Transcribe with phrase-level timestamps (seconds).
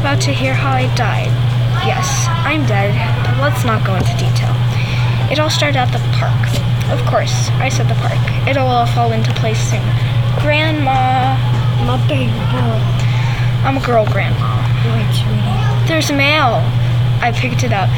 [0.00, 1.34] to hear how I died?
[1.84, 2.94] Yes, I'm dead,
[3.26, 4.54] but let's not go into detail.
[5.30, 6.46] It all started at the park.
[6.94, 8.22] Of course, I said the park.
[8.48, 9.82] It'll all fall into place soon.
[10.40, 11.34] Grandma.
[11.84, 12.78] My big boy.
[13.66, 14.62] I'm a girl, Grandma.
[14.94, 15.88] Wait, sweetie.
[15.88, 16.62] There's mail.
[17.20, 17.90] I picked it up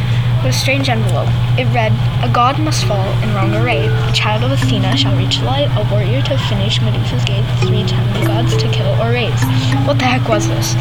[0.45, 1.29] with a strange envelope.
[1.57, 3.87] It read, A god must fall in wrong array.
[3.87, 8.27] A child of Athena shall reach light, a warrior to finish Medusa's gate, three tiny
[8.27, 9.41] gods to kill or raise.
[9.89, 10.77] What the heck was this?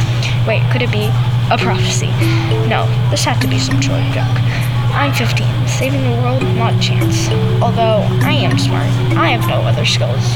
[0.45, 1.07] Wait, could it be
[1.47, 2.11] a prophecy?
[2.67, 4.35] No, this had to be some short joke.
[4.91, 5.47] I'm 15.
[5.65, 7.29] Saving the world, not chance.
[7.63, 10.35] Although I am smart, I have no other skills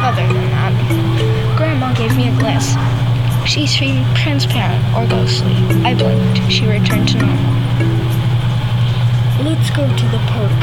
[0.00, 0.72] other than that.
[1.58, 2.72] Grandma gave me a glass.
[3.46, 5.52] She seemed transparent or ghostly.
[5.84, 6.50] I blinked.
[6.50, 8.11] She returned to normal.
[9.44, 10.54] Let's go to the park.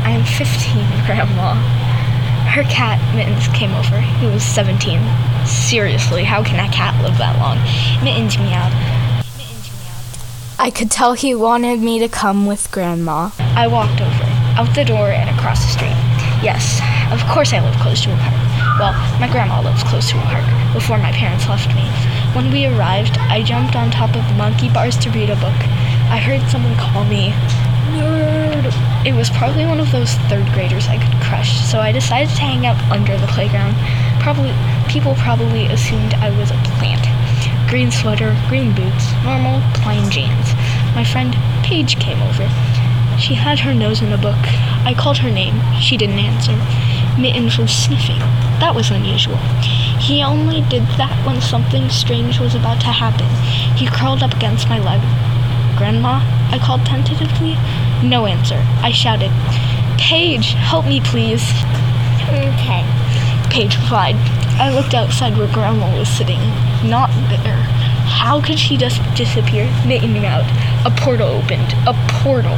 [0.00, 0.48] I am 15,
[1.06, 1.52] Grandma.
[2.48, 4.00] Her cat, Mittens, came over.
[4.00, 4.98] He was 17.
[5.44, 7.60] Seriously, how can a cat live that long?
[8.02, 8.72] Mittens meowed.
[10.58, 13.28] I could tell he wanted me to come with Grandma.
[13.38, 14.24] I walked over,
[14.56, 16.00] out the door and across the street.
[16.40, 16.80] Yes,
[17.12, 18.40] of course I live close to a park.
[18.80, 21.84] Well, my grandma lives close to a park before my parents left me.
[22.32, 25.60] When we arrived, I jumped on top of the monkey bars to read a book.
[26.08, 27.34] I heard someone call me
[27.94, 29.06] nerd.
[29.06, 32.40] It was probably one of those third graders I could crush, so I decided to
[32.40, 33.74] hang out under the playground.
[34.20, 34.52] Probably
[34.88, 37.06] people probably assumed I was a plant.
[37.68, 40.54] Green sweater, green boots, normal plain jeans.
[40.94, 41.34] My friend
[41.64, 42.48] Page came over.
[43.18, 44.38] She had her nose in a book.
[44.84, 45.60] I called her name.
[45.80, 46.52] She didn't answer.
[47.18, 48.18] Mittens was sniffing.
[48.60, 49.38] That was unusual.
[49.98, 53.28] He only did that when something strange was about to happen.
[53.76, 55.00] He curled up against my leg.
[55.76, 56.20] Grandma?
[56.50, 57.56] I called tentatively.
[58.06, 58.62] No answer.
[58.82, 59.30] I shouted,
[59.98, 61.42] Page, help me please.
[62.28, 62.84] Okay.
[63.50, 64.16] Page replied.
[64.58, 66.40] I looked outside where Grandma was sitting.
[66.88, 67.62] Not there.
[68.06, 69.64] How could she just disappear?
[69.86, 70.44] Mitten out.
[70.86, 71.72] A portal opened.
[71.86, 72.56] A portal.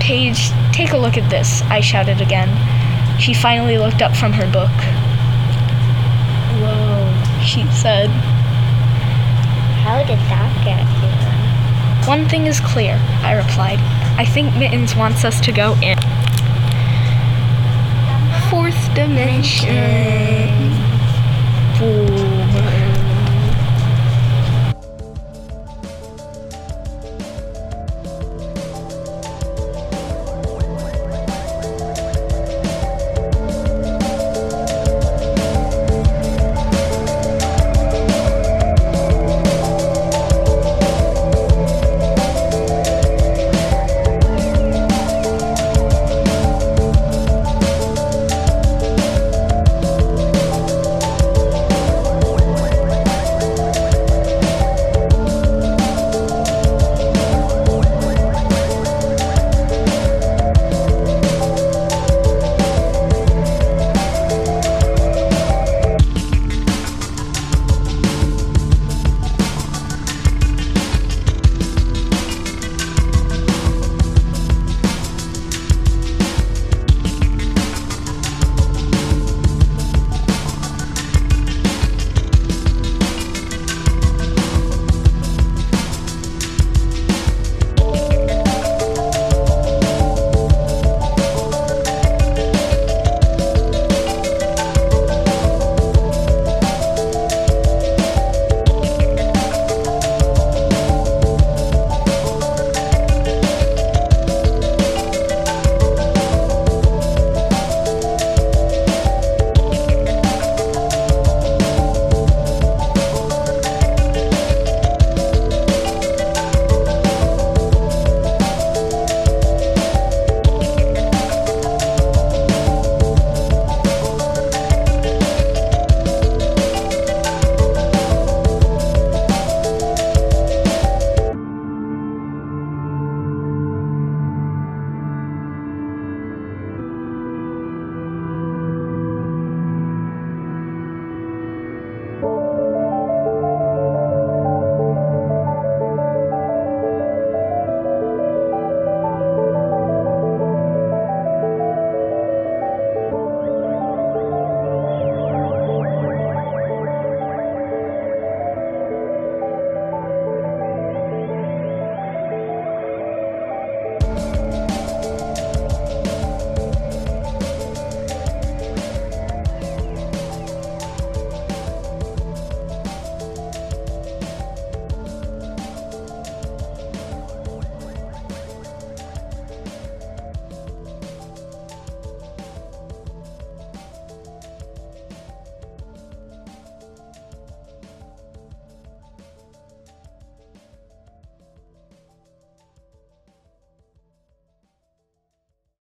[0.00, 2.48] Page, take a look at this, I shouted again.
[3.18, 4.70] She finally looked up from her book.
[6.60, 7.42] Whoa.
[7.42, 8.08] She said,
[9.82, 11.15] How did that get here?
[12.06, 13.80] One thing is clear, I replied.
[14.16, 15.98] I think Mittens wants us to go in.
[18.48, 20.72] Fourth dimension.
[21.78, 22.25] Four.